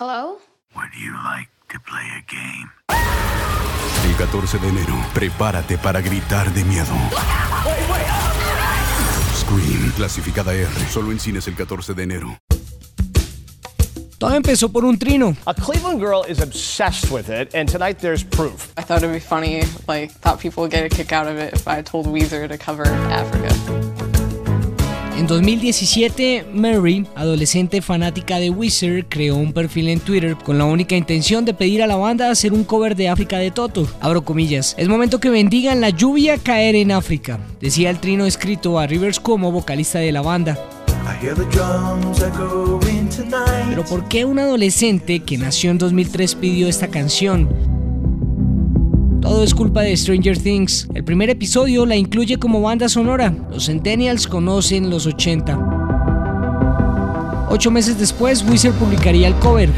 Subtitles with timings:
[0.00, 0.38] Hello?
[0.74, 2.70] Would you like to play a game?
[4.08, 6.94] El 14 de enero, prepárate para gritar de miedo.
[9.34, 12.38] Scream, clasificada R, solo en cines el 14 de enero.
[14.16, 15.36] Todo empezó por un trino.
[15.44, 18.72] A Cleveland girl is obsessed with it, and tonight there's proof.
[18.78, 21.52] I thought it'd be funny, like, thought people would get a kick out of it
[21.52, 23.79] if I told Weezer to cover Africa.
[25.20, 30.96] En 2017, Mary, adolescente fanática de Weezer, creó un perfil en Twitter con la única
[30.96, 33.86] intención de pedir a la banda hacer un cover de África de Toto.
[34.00, 34.74] Abro comillas.
[34.78, 39.20] Es momento que bendigan la lluvia caer en África, decía el trino escrito a Rivers
[39.20, 40.58] como vocalista de la banda.
[43.68, 47.79] Pero ¿por qué un adolescente que nació en 2003 pidió esta canción?
[49.20, 50.88] Todo es culpa de Stranger Things.
[50.94, 53.34] El primer episodio la incluye como banda sonora.
[53.50, 57.46] Los Centennials conocen los 80.
[57.50, 59.70] Ocho meses después, Wizard publicaría el cover.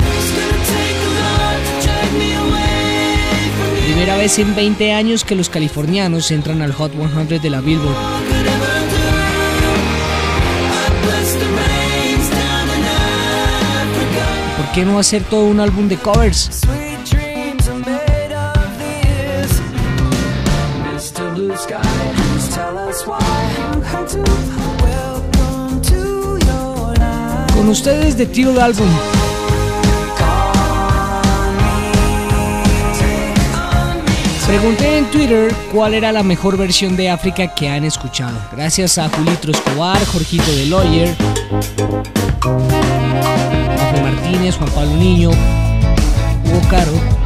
[3.85, 7.97] Primera vez en 20 años que los californianos entran al Hot 100 de la Billboard.
[14.57, 16.63] ¿Por qué no hacer todo un álbum de covers?
[27.55, 28.89] Con ustedes de Teal Album.
[34.47, 38.39] Pregunté en Twitter cuál era la mejor versión de África que han escuchado.
[38.53, 41.17] Gracias a Julitro Escobar, Jorgito de Lawyer,
[44.03, 47.22] Martínez, Juan Pablo Niño, Hugo Caro.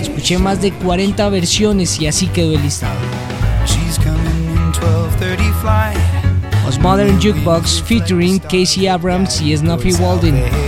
[0.00, 2.98] Escuché más de 40 versiones y así quedó el listado.
[6.68, 10.67] Os Modern Jukebox featuring Casey Abrams y Snuffy Walden.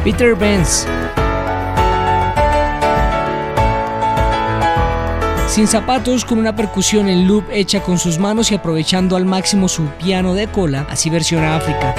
[0.03, 0.85] Peter Benz.
[5.47, 9.67] Sin zapatos, con una percusión en loop hecha con sus manos y aprovechando al máximo
[9.67, 11.93] su piano de cola, así versiona África.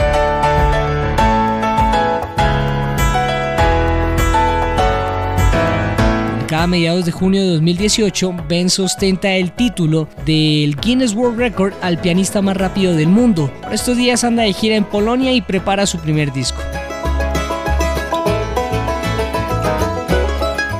[6.52, 11.98] A mediados de junio de 2018, Benz ostenta el título del Guinness World Record al
[11.98, 13.50] pianista más rápido del mundo.
[13.62, 16.58] Por estos días anda de gira en Polonia y prepara su primer disco.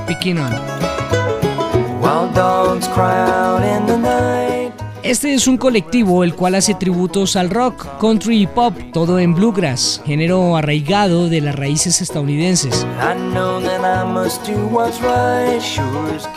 [0.07, 0.53] Picking on.
[5.09, 9.35] Este es un colectivo el cual hace tributos al rock, country y pop, todo en
[9.35, 12.87] bluegrass, género arraigado de las raíces estadounidenses.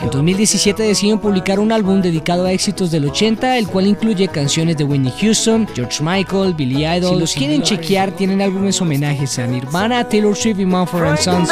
[0.00, 4.78] En 2017 deciden publicar un álbum dedicado a éxitos del 80, el cual incluye canciones
[4.78, 7.16] de Whitney Houston, George Michael, Billy Idol.
[7.16, 11.50] Si los quieren chequear, tienen álbumes homenajes a Nirvana, Taylor Swift y Mumford Sons.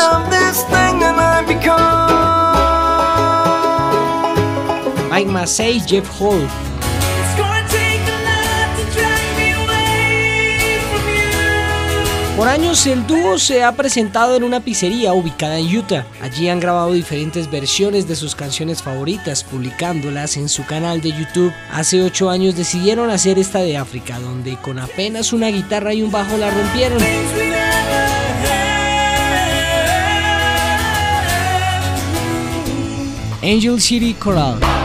[5.10, 6.69] Mike Massey, Jeff Hall.
[12.40, 16.06] Por años el dúo se ha presentado en una pizzería ubicada en Utah.
[16.22, 21.52] Allí han grabado diferentes versiones de sus canciones favoritas, publicándolas en su canal de YouTube.
[21.70, 26.10] Hace 8 años decidieron hacer esta de África, donde con apenas una guitarra y un
[26.10, 27.02] bajo la rompieron.
[33.42, 34.79] Angel City Choral.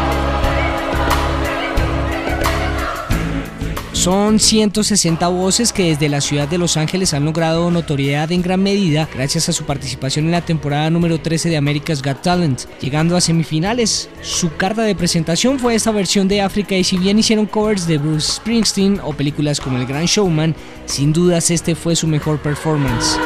[4.05, 8.61] Son 160 voces que desde la ciudad de Los Ángeles han logrado notoriedad en gran
[8.61, 13.17] medida gracias a su participación en la temporada número 13 de America's Got Talent, llegando
[13.17, 14.07] a semifinales.
[14.21, 17.97] Su carta de presentación fue esta versión de África y si bien hicieron covers de
[17.97, 20.55] Bruce Springsteen o películas como El Gran Showman,
[20.85, 23.17] sin dudas este fue su mejor performance.